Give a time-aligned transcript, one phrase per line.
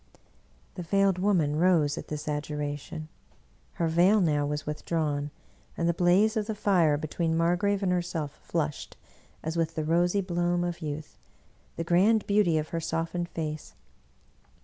[0.73, 3.07] "The Veiled Woman rose at this adjuration.
[3.73, 5.29] Her veil now was withdrawn,
[5.77, 8.97] and the blaze of the fire between Mar grave and herself flushed,
[9.43, 11.19] as with the rosy bloom of youth,
[11.75, 13.75] the grand beauty of her softened face.